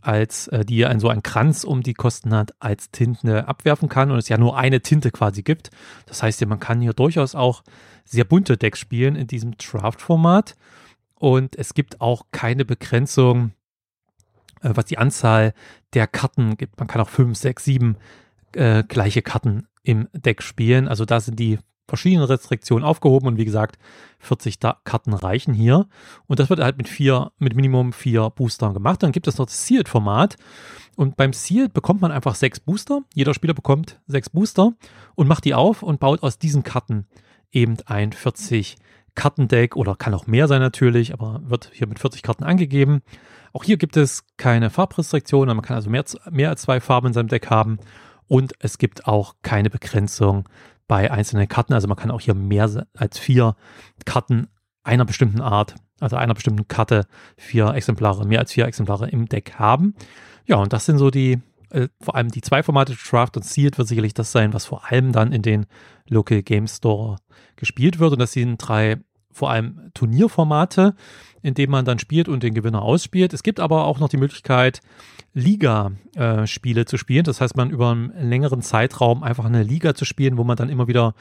als 0.03 0.49
äh, 0.49 0.65
die 0.65 0.85
ein, 0.87 1.01
so 1.01 1.09
einen 1.09 1.23
Kranz 1.23 1.65
um 1.65 1.83
die 1.83 1.95
Kosten 1.95 2.35
hat, 2.35 2.55
als 2.61 2.91
Tinte 2.91 3.49
abwerfen 3.49 3.89
kann 3.89 4.11
und 4.11 4.19
es 4.19 4.29
ja 4.29 4.39
nur 4.39 4.57
eine 4.57 4.81
Tinte 4.81 5.11
quasi 5.11 5.43
gibt. 5.43 5.71
Das 6.07 6.23
heißt 6.23 6.41
ja, 6.41 6.47
man 6.47 6.61
kann 6.61 6.81
hier 6.81 6.93
durchaus 6.93 7.35
auch 7.35 7.63
sehr 8.05 8.25
bunte 8.25 8.57
Decks 8.57 8.79
spielen 8.79 9.17
in 9.17 9.27
diesem 9.27 9.57
Draft-Format. 9.57 10.57
Und 11.15 11.57
es 11.57 11.75
gibt 11.75 12.01
auch 12.01 12.27
keine 12.31 12.65
Begrenzung, 12.65 13.53
äh, 14.63 14.71
was 14.75 14.87
die 14.87 14.99
Anzahl 14.99 15.53
der 15.95 16.07
Karten 16.07 16.57
gibt. 16.57 16.79
Man 16.79 16.89
kann 16.89 17.01
auch 17.01 17.09
fünf, 17.09 17.37
sechs, 17.37 17.65
sieben 17.65 17.97
äh, 18.55 18.83
gleiche 18.85 19.23
Karten 19.23 19.67
im 19.83 20.09
Deck 20.13 20.43
spielen. 20.43 20.89
Also 20.89 21.05
da 21.05 21.21
sind 21.21 21.39
die 21.39 21.59
verschiedenen 21.89 22.27
Restriktionen 22.27 22.85
aufgehoben 22.85 23.27
und 23.27 23.39
wie 23.39 23.45
gesagt, 23.45 23.79
40 24.21 24.59
da 24.59 24.77
Karten 24.85 25.15
reichen 25.15 25.55
hier. 25.55 25.87
Und 26.27 26.39
das 26.39 26.51
wird 26.51 26.61
halt 26.61 26.77
mit 26.77 26.89
vier, 26.89 27.33
mit 27.39 27.57
Minimum 27.57 27.93
vier 27.93 28.31
Boostern 28.31 28.75
gemacht. 28.75 29.03
Dann 29.03 29.13
gibt 29.13 29.27
es 29.27 29.39
noch 29.39 29.47
das 29.47 29.67
Sealed-Format. 29.67 30.37
Und 30.97 31.17
beim 31.17 31.33
Sealed 31.33 31.73
bekommt 31.73 32.01
man 32.01 32.13
einfach 32.13 32.35
sechs 32.35 32.61
Booster. 32.61 33.03
Jeder 33.15 33.33
Spieler 33.33 33.55
bekommt 33.55 34.01
sechs 34.07 34.29
Booster 34.31 34.73
und 35.15 35.29
macht 35.29 35.45
die 35.45 35.55
auf 35.55 35.83
und 35.83 36.01
baut 36.01 36.23
aus 36.23 36.39
diesen 36.39 36.63
Karten 36.63 37.07
eben 37.51 37.77
ein 37.87 38.13
40 38.13 38.77
Kartendeck 39.15 39.75
oder 39.75 39.97
kann 39.97 40.15
auch 40.15 40.27
mehr 40.27 40.47
sein 40.47 40.61
natürlich, 40.61 41.13
aber 41.13 41.41
wird 41.45 41.71
hier 41.73 41.87
mit 41.87 41.99
40 41.99 42.23
Karten 42.23 42.45
angegeben. 42.45 43.03
Auch 43.53 43.65
hier 43.65 43.77
gibt 43.77 43.97
es 43.97 44.25
keine 44.37 44.71
Farbrestriktionen, 44.71 45.57
man 45.57 45.65
kann 45.65 45.77
also 45.77 45.91
mehr, 45.91 46.05
mehr 46.31 46.51
als 46.51 46.63
zwei 46.63 46.81
Farben 46.81 47.09
in 47.09 47.13
seinem 47.13 47.29
Deck 47.29 47.51
haben 47.51 47.79
und 48.29 48.53
es 48.61 48.79
gibt 48.79 49.07
auch 49.07 49.35
keine 49.43 49.71
Begrenzung 49.71 50.49
bei 50.89 51.11
einzelnen 51.11 51.47
Karten. 51.47 51.75
Also 51.75 51.87
man 51.87 51.97
kann 51.97 52.11
auch 52.11 52.21
hier 52.21 52.35
mehr 52.35 52.87
als 52.97 53.19
vier 53.19 53.55
Karten 54.05 54.49
einer 54.83 55.05
bestimmten 55.05 55.41
Art, 55.41 55.77
also 56.01 56.17
einer 56.17 56.35
bestimmten 56.35 56.67
Karte, 56.67 57.07
vier 57.37 57.75
Exemplare, 57.75 58.27
mehr 58.27 58.41
als 58.41 58.53
vier 58.53 58.67
Exemplare 58.67 59.09
im 59.09 59.27
Deck 59.27 59.55
haben. 59.55 59.95
Ja, 60.47 60.57
und 60.57 60.73
das 60.73 60.87
sind 60.87 60.99
so 60.99 61.11
die, 61.11 61.41
äh, 61.71 61.89
vor 62.01 62.17
allem 62.17 62.31
die 62.31 62.41
zwei 62.41 62.63
Formate, 62.63 62.95
Draft 62.95 63.37
und 63.37 63.45
Sealed 63.45 63.77
wird 63.77 63.87
sicherlich 63.87 64.15
das 64.15 64.33
sein, 64.33 64.55
was 64.55 64.65
vor 64.65 64.91
allem 64.91 65.13
dann 65.13 65.33
in 65.33 65.43
den 65.43 65.67
Local 66.09 66.43
Game 66.43 66.67
Store 66.67 67.19
gespielt 67.57 67.99
wird. 67.99 68.13
Und 68.13 68.19
das 68.19 68.33
sind 68.33 68.57
drei 68.57 68.97
vor 69.31 69.51
allem 69.51 69.91
Turnierformate, 69.95 70.95
in 71.43 71.55
denen 71.55 71.71
man 71.71 71.85
dann 71.85 71.99
spielt 71.99 72.29
und 72.29 72.43
den 72.43 72.55
Gewinner 72.55 72.83
ausspielt. 72.83 73.33
Es 73.35 73.43
gibt 73.43 73.61
aber 73.61 73.85
auch 73.85 74.01
noch 74.01 74.09
die 74.09 74.17
Möglichkeit, 74.17 74.81
Liga-Spiele 75.35 76.81
äh, 76.81 76.87
zu 76.87 76.97
spielen. 76.97 77.25
Das 77.25 77.41
heißt, 77.41 77.57
man 77.57 77.71
über 77.71 77.91
einen 77.91 78.13
längeren 78.29 78.63
Zeitraum 78.63 79.23
einfach 79.23 79.45
eine 79.45 79.63
Liga 79.63 79.95
zu 79.95 80.05
spielen, 80.05 80.37
wo 80.37 80.45
man 80.45 80.57
dann 80.57 80.69
immer 80.69 80.89
wieder 80.89 81.15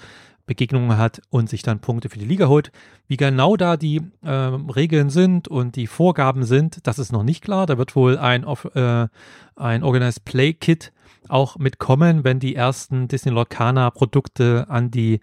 Begegnungen 0.48 0.98
hat 0.98 1.22
und 1.30 1.50
sich 1.50 1.62
dann 1.62 1.80
Punkte 1.80 2.10
für 2.10 2.18
die 2.18 2.26
Liga 2.26 2.48
holt. 2.48 2.72
Wie 3.08 3.18
genau 3.18 3.58
da 3.58 3.78
die 3.78 4.02
äh, 4.24 4.32
Regeln 4.32 5.10
sind 5.10 5.48
und 5.48 5.76
die 5.76 5.88
Vorgaben 5.88 6.44
sind, 6.44 6.88
das 6.88 7.00
ist 7.00 7.12
noch 7.12 7.24
nicht 7.24 7.44
klar. 7.44 7.66
Da 7.66 7.78
wird 7.78 7.96
wohl 7.96 8.18
ein, 8.18 8.46
äh, 8.74 9.08
ein 9.56 9.84
Organized 9.84 10.26
Play 10.26 10.54
Kit 10.54 10.94
auch 11.28 11.58
mitkommen, 11.58 12.24
wenn 12.24 12.40
die 12.40 12.56
ersten 12.56 13.10
Disney 13.10 13.32
Lorcana 13.34 13.92
Produkte 13.92 14.66
an 14.70 14.90
die 14.90 15.20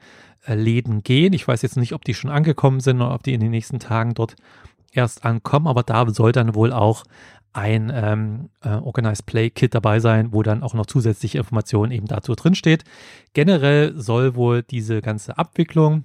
äh, 0.47 0.55
Läden 0.55 1.03
gehen. 1.03 1.33
Ich 1.33 1.49
weiß 1.49 1.63
jetzt 1.63 1.79
nicht, 1.79 1.95
ob 1.95 2.05
die 2.05 2.15
schon 2.15 2.31
angekommen 2.31 2.81
sind 2.81 3.01
oder 3.01 3.15
ob 3.15 3.23
die 3.23 3.33
in 3.33 3.41
den 3.41 3.51
nächsten 3.51 3.79
Tagen 3.79 4.13
dort 4.13 4.37
erst 4.93 5.25
ankommen, 5.25 5.67
aber 5.67 5.83
da 5.83 6.09
soll 6.11 6.33
dann 6.33 6.55
wohl 6.55 6.73
auch 6.73 7.05
ein 7.55 7.91
ähm, 7.95 8.51
äh, 8.63 8.71
Organized 8.71 9.27
Play 9.27 9.51
Kit 9.51 9.75
dabei 9.75 10.01
sein, 10.01 10.33
wo 10.33 10.43
dann 10.43 10.63
auch 10.63 10.75
noch 10.75 10.87
zusätzliche 10.87 11.39
Informationen 11.39 11.93
eben 11.93 12.07
dazu 12.07 12.35
drinsteht. 12.35 12.85
Generell 13.33 13.95
soll 13.97 14.35
wohl 14.35 14.63
diese 14.63 15.01
ganze 15.01 15.39
Abwicklung 15.39 16.05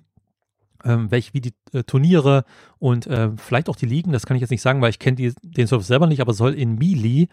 ähm, 0.86 1.12
welche 1.12 1.34
wie 1.34 1.41
die 1.41 1.53
äh, 1.74 1.84
Turniere 1.84 2.46
und 2.77 3.08
äh, 3.08 3.32
vielleicht 3.36 3.70
auch 3.70 3.75
die 3.75 3.86
Ligen, 3.86 4.12
das 4.12 4.25
kann 4.25 4.38
ich 4.38 4.41
jetzt 4.41 4.50
nicht 4.50 4.62
sagen, 4.62 4.82
weil 4.82 4.91
ich 4.91 5.00
kenne 5.00 5.34
den 5.41 5.68
Service 5.68 5.88
selber 5.88 6.08
nicht, 6.08 6.22
aber 6.22 6.34
soll 6.34 6.53
in 6.53 6.75
Melee 6.75 7.27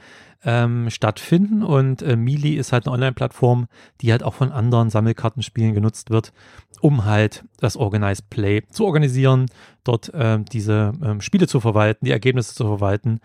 ähm, 0.44 0.90
stattfinden 0.90 1.62
und 1.62 2.02
äh, 2.02 2.16
Melee 2.16 2.54
ist 2.54 2.72
halt 2.72 2.86
eine 2.86 2.94
Online-Plattform, 2.94 3.66
die 4.00 4.10
halt 4.10 4.22
auch 4.22 4.34
von 4.34 4.52
anderen 4.52 4.90
Sammelkartenspielen 4.90 5.74
genutzt 5.74 6.10
wird, 6.10 6.32
um 6.80 7.04
halt 7.04 7.44
das 7.58 7.76
Organized 7.76 8.30
Play 8.30 8.62
zu 8.70 8.84
organisieren, 8.84 9.46
dort 9.84 10.10
ähm, 10.14 10.44
diese 10.46 10.92
ähm, 11.02 11.20
Spiele 11.20 11.46
zu 11.46 11.60
verwalten, 11.60 12.04
die 12.06 12.12
Ergebnisse 12.12 12.54
zu 12.54 12.64
verwalten 12.64 13.20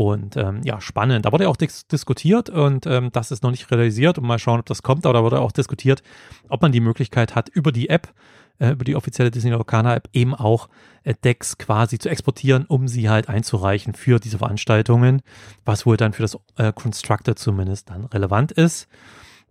und 0.00 0.34
ähm, 0.38 0.62
ja, 0.64 0.80
spannend. 0.80 1.26
Da 1.26 1.32
wurde 1.32 1.44
ja 1.44 1.50
auch 1.50 1.58
dis 1.58 1.86
diskutiert 1.86 2.48
und 2.48 2.86
ähm, 2.86 3.10
das 3.12 3.30
ist 3.30 3.42
noch 3.42 3.50
nicht 3.50 3.70
realisiert 3.70 4.16
und 4.16 4.26
mal 4.26 4.38
schauen, 4.38 4.58
ob 4.58 4.64
das 4.64 4.82
kommt. 4.82 5.04
Aber 5.04 5.12
da 5.12 5.22
wurde 5.22 5.40
auch 5.40 5.52
diskutiert, 5.52 6.02
ob 6.48 6.62
man 6.62 6.72
die 6.72 6.80
Möglichkeit 6.80 7.34
hat, 7.34 7.50
über 7.50 7.70
die 7.70 7.90
App 7.90 8.14
äh, 8.60 8.70
über 8.70 8.84
die 8.84 8.96
offizielle 8.96 9.30
Disney 9.30 9.50
Lorcaner 9.50 9.94
App 9.94 10.08
eben 10.14 10.34
auch 10.34 10.70
äh, 11.02 11.12
Decks 11.22 11.58
quasi 11.58 11.98
zu 11.98 12.08
exportieren, 12.08 12.64
um 12.64 12.88
sie 12.88 13.10
halt 13.10 13.28
einzureichen 13.28 13.92
für 13.92 14.18
diese 14.18 14.38
Veranstaltungen, 14.38 15.20
was 15.66 15.84
wohl 15.84 15.98
dann 15.98 16.14
für 16.14 16.22
das 16.22 16.38
äh, 16.56 16.72
Constructor 16.72 17.36
zumindest 17.36 17.90
dann 17.90 18.06
relevant 18.06 18.52
ist. 18.52 18.88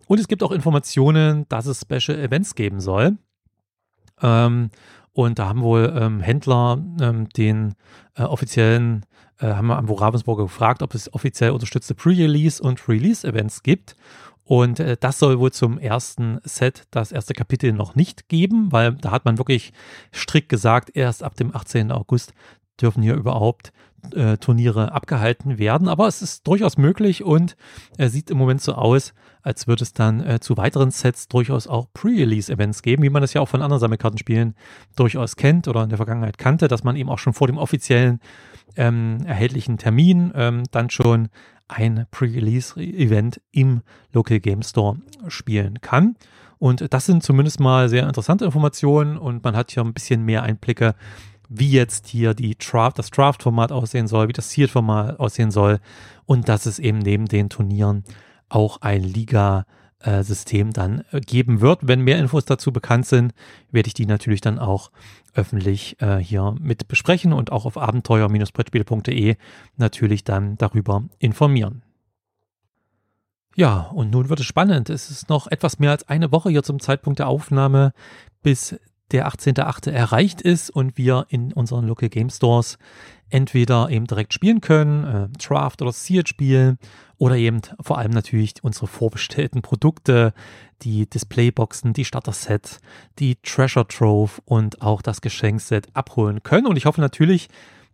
Und 0.07 0.19
es 0.19 0.27
gibt 0.27 0.41
auch 0.41 0.51
Informationen, 0.51 1.45
dass 1.49 1.67
es 1.67 1.81
Special 1.81 2.17
Events 2.17 2.55
geben 2.55 2.79
soll. 2.79 3.19
Ähm, 4.19 4.71
und 5.19 5.37
da 5.37 5.49
haben 5.49 5.63
wohl 5.63 5.93
ähm, 5.99 6.21
Händler 6.21 6.81
ähm, 7.01 7.27
den 7.27 7.75
äh, 8.15 8.23
offiziellen, 8.23 9.05
äh, 9.39 9.47
haben 9.47 9.67
wir 9.67 9.77
am 9.77 9.89
Ravensburger 9.89 10.43
gefragt, 10.43 10.81
ob 10.81 10.95
es 10.95 11.13
offiziell 11.13 11.51
unterstützte 11.51 11.93
Pre-Release 11.93 12.63
und 12.63 12.87
Release-Events 12.87 13.61
gibt. 13.63 13.97
Und 14.45 14.79
äh, 14.79 14.95
das 14.97 15.19
soll 15.19 15.37
wohl 15.37 15.51
zum 15.51 15.77
ersten 15.77 16.39
Set, 16.45 16.83
das 16.91 17.11
erste 17.11 17.33
Kapitel 17.33 17.73
noch 17.73 17.95
nicht 17.95 18.29
geben, 18.29 18.71
weil 18.71 18.93
da 18.93 19.11
hat 19.11 19.25
man 19.25 19.37
wirklich 19.37 19.73
strikt 20.15 20.47
gesagt, 20.47 20.95
erst 20.95 21.21
ab 21.21 21.35
dem 21.35 21.53
18. 21.53 21.91
August 21.91 22.33
dürfen 22.81 23.03
hier 23.03 23.15
überhaupt 23.15 23.71
äh, 24.13 24.37
Turniere 24.37 24.91
abgehalten 24.91 25.57
werden. 25.57 25.87
Aber 25.87 26.07
es 26.07 26.21
ist 26.21 26.47
durchaus 26.47 26.77
möglich 26.77 27.23
und 27.23 27.55
äh, 27.97 28.07
sieht 28.07 28.29
im 28.29 28.37
Moment 28.37 28.61
so 28.61 28.73
aus, 28.73 29.13
als 29.41 29.67
würde 29.67 29.83
es 29.83 29.93
dann 29.93 30.25
äh, 30.25 30.39
zu 30.39 30.57
weiteren 30.57 30.91
Sets 30.91 31.27
durchaus 31.27 31.67
auch 31.67 31.87
Pre-Release-Events 31.93 32.81
geben, 32.81 33.03
wie 33.03 33.09
man 33.09 33.21
das 33.21 33.33
ja 33.33 33.41
auch 33.41 33.47
von 33.47 33.61
anderen 33.61 33.79
Sammelkartenspielen 33.79 34.55
durchaus 34.95 35.35
kennt 35.35 35.67
oder 35.67 35.83
in 35.83 35.89
der 35.89 35.97
Vergangenheit 35.97 36.37
kannte, 36.37 36.67
dass 36.67 36.83
man 36.83 36.95
eben 36.95 37.09
auch 37.09 37.19
schon 37.19 37.33
vor 37.33 37.47
dem 37.47 37.57
offiziellen 37.57 38.19
ähm, 38.75 39.19
erhältlichen 39.25 39.77
Termin 39.77 40.31
ähm, 40.35 40.63
dann 40.71 40.89
schon 40.89 41.29
ein 41.67 42.05
Pre-Release-Event 42.11 43.41
im 43.51 43.81
Local 44.11 44.39
Game 44.39 44.63
Store 44.63 44.97
spielen 45.27 45.81
kann. 45.81 46.15
Und 46.57 46.93
das 46.93 47.05
sind 47.05 47.23
zumindest 47.23 47.59
mal 47.59 47.87
sehr 47.87 48.05
interessante 48.05 48.43
Informationen 48.43 49.17
und 49.17 49.43
man 49.43 49.55
hat 49.55 49.71
hier 49.71 49.83
ein 49.83 49.93
bisschen 49.93 50.23
mehr 50.23 50.43
Einblicke, 50.43 50.95
wie 51.49 51.71
jetzt 51.71 52.07
hier 52.07 52.33
die 52.33 52.57
Draft, 52.57 52.97
das 52.97 53.09
Draft-Format 53.09 53.71
aussehen 53.71 54.07
soll, 54.07 54.27
wie 54.27 54.33
das 54.33 54.51
Sealed-Format 54.51 55.19
aussehen 55.19 55.51
soll 55.51 55.79
und 56.25 56.47
dass 56.47 56.65
es 56.65 56.79
eben 56.79 56.99
neben 56.99 57.25
den 57.25 57.49
Turnieren 57.49 58.03
auch 58.47 58.81
ein 58.81 59.03
Liga- 59.03 59.65
System 60.21 60.71
dann 60.71 61.03
äh, 61.11 61.19
geben 61.19 61.59
wird. 61.59 61.79
Wenn 61.85 61.99
mehr 61.99 62.19
Infos 62.19 62.45
dazu 62.45 62.71
bekannt 62.71 63.05
sind, 63.05 63.33
werde 63.69 63.87
ich 63.87 63.93
die 63.93 64.05
natürlich 64.05 64.39
dann 64.39 64.57
auch 64.57 64.91
öffentlich 65.33 66.01
äh, 66.01 66.17
hier 66.17 66.55
mit 66.57 66.87
besprechen 66.87 67.33
und 67.33 67.51
auch 67.51 67.65
auf 67.65 67.77
abenteuer-brettspiele.de 67.77 69.35
natürlich 69.75 70.23
dann 70.23 70.57
darüber 70.57 71.03
informieren. 71.19 71.83
Ja, 73.55 73.89
und 73.93 74.11
nun 74.11 74.29
wird 74.29 74.39
es 74.39 74.45
spannend. 74.45 74.89
Es 74.89 75.11
ist 75.11 75.27
noch 75.27 75.47
etwas 75.47 75.79
mehr 75.79 75.91
als 75.91 76.07
eine 76.07 76.31
Woche 76.31 76.49
hier 76.49 76.63
zum 76.63 76.79
Zeitpunkt 76.79 77.19
der 77.19 77.27
Aufnahme, 77.27 77.91
bis 78.41 78.79
der 79.11 79.27
18.8. 79.27 79.91
erreicht 79.91 80.41
ist 80.41 80.69
und 80.69 80.97
wir 80.97 81.25
in 81.29 81.53
unseren 81.53 81.87
Local 81.87 82.09
Game 82.09 82.29
Stores 82.29 82.77
entweder 83.29 83.89
eben 83.89 84.05
direkt 84.05 84.33
spielen 84.33 84.61
können, 84.61 85.03
äh, 85.03 85.37
Draft 85.37 85.81
oder 85.81 85.91
Sealed 85.91 86.29
spielen 86.29 86.77
oder 87.17 87.35
eben 87.35 87.61
vor 87.79 87.97
allem 87.97 88.11
natürlich 88.11 88.55
unsere 88.61 88.87
vorbestellten 88.87 89.61
Produkte, 89.61 90.33
die 90.81 91.07
Displayboxen, 91.09 91.93
die 91.93 92.05
Starter-Set, 92.05 92.79
die 93.19 93.35
Treasure 93.43 93.87
Trove 93.87 94.41
und 94.45 94.81
auch 94.81 95.01
das 95.01 95.21
Geschenkset 95.21 95.87
abholen 95.93 96.41
können. 96.43 96.67
Und 96.67 96.77
ich 96.77 96.85
hoffe 96.85 97.01
natürlich, 97.01 97.49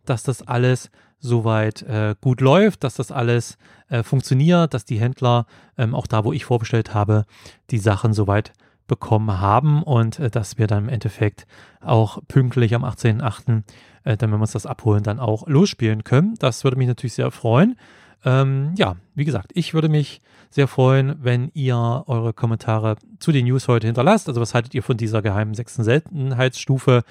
dass 0.05 0.23
das 0.23 0.43
alles 0.43 0.91
soweit 1.19 1.81
äh, 1.81 2.15
gut 2.21 2.39
läuft, 2.41 2.83
dass 2.83 2.95
das 2.95 3.11
alles 3.11 3.57
äh, 3.89 4.03
funktioniert, 4.03 4.73
dass 4.73 4.85
die 4.85 4.99
Händler 4.99 5.47
ähm, 5.77 5.95
auch 5.95 6.07
da, 6.07 6.23
wo 6.23 6.31
ich 6.31 6.45
vorbestellt 6.45 6.93
habe, 6.93 7.25
die 7.71 7.79
Sachen 7.79 8.13
soweit 8.13 8.53
bekommen 8.87 9.39
haben 9.39 9.83
und 9.83 10.19
äh, 10.19 10.29
dass 10.29 10.57
wir 10.57 10.67
dann 10.67 10.83
im 10.85 10.89
Endeffekt 10.89 11.47
auch 11.81 12.19
pünktlich 12.27 12.75
am 12.75 12.83
18.8., 12.83 13.63
äh, 14.03 14.17
dann 14.17 14.31
wenn 14.31 14.39
wir 14.39 14.41
uns 14.41 14.51
das 14.51 14.65
abholen, 14.65 15.03
dann 15.03 15.19
auch 15.19 15.47
losspielen 15.47 16.03
können. 16.03 16.35
Das 16.39 16.63
würde 16.63 16.77
mich 16.77 16.87
natürlich 16.87 17.13
sehr 17.13 17.31
freuen. 17.31 17.75
Ähm, 18.23 18.73
ja, 18.75 18.95
wie 19.13 19.25
gesagt, 19.25 19.51
ich 19.53 19.73
würde 19.73 19.89
mich 19.89 20.21
sehr 20.49 20.67
freuen, 20.67 21.15
wenn 21.21 21.51
ihr 21.53 22.03
eure 22.07 22.33
Kommentare 22.33 22.95
zu 23.19 23.31
den 23.31 23.45
News 23.45 23.67
heute 23.67 23.87
hinterlasst. 23.87 24.27
Also 24.27 24.41
was 24.41 24.53
haltet 24.53 24.73
ihr 24.73 24.83
von 24.83 24.97
dieser 24.97 25.21
geheimen 25.21 25.53
sechsten 25.53 25.83
Seltenheitsstufe 25.83 27.03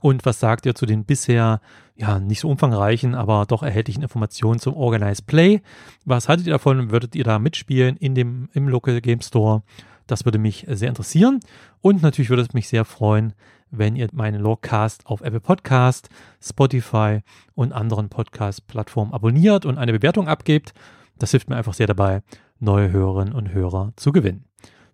und 0.00 0.24
was 0.26 0.40
sagt 0.40 0.66
ihr 0.66 0.74
zu 0.74 0.84
den 0.84 1.04
bisher 1.04 1.60
ja 1.96 2.18
nicht 2.18 2.40
so 2.40 2.48
umfangreichen, 2.48 3.14
aber 3.14 3.46
doch 3.46 3.62
erhältlichen 3.62 4.02
Informationen 4.02 4.60
zum 4.60 4.74
Organized 4.74 5.26
Play? 5.26 5.62
Was 6.04 6.28
haltet 6.28 6.46
ihr 6.46 6.52
davon? 6.52 6.90
Würdet 6.90 7.14
ihr 7.14 7.24
da 7.24 7.38
mitspielen 7.38 7.96
in 7.96 8.14
dem 8.14 8.48
im 8.52 8.68
Local 8.68 9.00
Game 9.00 9.20
Store? 9.20 9.62
Das 10.12 10.26
würde 10.26 10.36
mich 10.36 10.66
sehr 10.68 10.90
interessieren. 10.90 11.40
Und 11.80 12.02
natürlich 12.02 12.28
würde 12.28 12.42
es 12.42 12.52
mich 12.52 12.68
sehr 12.68 12.84
freuen, 12.84 13.32
wenn 13.70 13.96
ihr 13.96 14.08
meinen 14.12 14.42
Logcast 14.42 15.06
auf 15.06 15.22
Apple 15.22 15.40
Podcast, 15.40 16.10
Spotify 16.38 17.20
und 17.54 17.72
anderen 17.72 18.10
Podcast-Plattformen 18.10 19.14
abonniert 19.14 19.64
und 19.64 19.78
eine 19.78 19.92
Bewertung 19.92 20.28
abgebt. 20.28 20.74
Das 21.18 21.30
hilft 21.30 21.48
mir 21.48 21.56
einfach 21.56 21.72
sehr 21.72 21.86
dabei, 21.86 22.20
neue 22.58 22.90
Hörerinnen 22.90 23.32
und 23.32 23.54
Hörer 23.54 23.94
zu 23.96 24.12
gewinnen. 24.12 24.44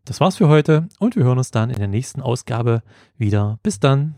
Das 0.04 0.20
war's 0.20 0.36
für 0.36 0.46
heute 0.46 0.88
und 1.00 1.16
wir 1.16 1.24
hören 1.24 1.38
uns 1.38 1.50
dann 1.50 1.70
in 1.70 1.80
der 1.80 1.88
nächsten 1.88 2.22
Ausgabe 2.22 2.84
wieder. 3.16 3.58
Bis 3.64 3.80
dann. 3.80 4.14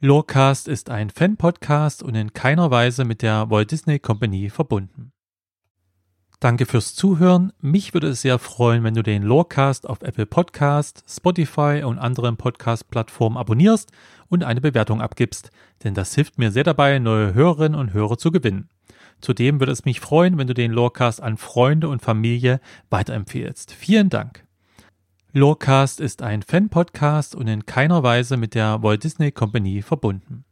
Lorecast 0.00 0.68
ist 0.68 0.88
ein 0.88 1.10
Fan-Podcast 1.10 2.02
und 2.02 2.14
in 2.14 2.32
keiner 2.32 2.70
Weise 2.70 3.04
mit 3.04 3.20
der 3.20 3.50
Walt 3.50 3.72
Disney 3.72 3.98
Company 3.98 4.48
verbunden. 4.48 5.03
Danke 6.44 6.66
fürs 6.66 6.94
Zuhören. 6.94 7.54
Mich 7.62 7.94
würde 7.94 8.08
es 8.08 8.20
sehr 8.20 8.38
freuen, 8.38 8.84
wenn 8.84 8.92
du 8.92 9.02
den 9.02 9.22
Lorecast 9.22 9.88
auf 9.88 10.02
Apple 10.02 10.26
Podcast, 10.26 11.02
Spotify 11.08 11.80
und 11.86 11.98
anderen 11.98 12.36
Podcast-Plattformen 12.36 13.38
abonnierst 13.38 13.90
und 14.28 14.44
eine 14.44 14.60
Bewertung 14.60 15.00
abgibst, 15.00 15.50
denn 15.84 15.94
das 15.94 16.14
hilft 16.14 16.36
mir 16.36 16.52
sehr 16.52 16.64
dabei, 16.64 16.98
neue 16.98 17.32
Hörerinnen 17.32 17.80
und 17.80 17.94
Hörer 17.94 18.18
zu 18.18 18.30
gewinnen. 18.30 18.68
Zudem 19.22 19.58
würde 19.58 19.72
es 19.72 19.86
mich 19.86 20.00
freuen, 20.00 20.36
wenn 20.36 20.46
du 20.46 20.52
den 20.52 20.70
Lorecast 20.70 21.22
an 21.22 21.38
Freunde 21.38 21.88
und 21.88 22.02
Familie 22.02 22.60
weiterempfehlst. 22.90 23.72
Vielen 23.72 24.10
Dank. 24.10 24.44
Lorecast 25.32 25.98
ist 25.98 26.20
ein 26.20 26.42
Fan-Podcast 26.42 27.34
und 27.34 27.48
in 27.48 27.64
keiner 27.64 28.02
Weise 28.02 28.36
mit 28.36 28.54
der 28.54 28.82
Walt 28.82 29.02
Disney 29.02 29.32
Company 29.32 29.80
verbunden. 29.80 30.44